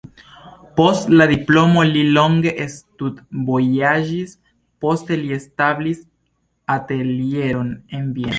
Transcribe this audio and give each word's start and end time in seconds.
Post 0.77 1.11
la 1.19 1.27
diplomo 1.31 1.83
li 1.89 2.01
longe 2.15 2.53
studvojaĝis, 2.77 4.33
poste 4.87 5.19
li 5.21 5.31
establis 5.39 6.01
atelieron 6.79 7.71
en 7.99 8.11
Vieno. 8.17 8.29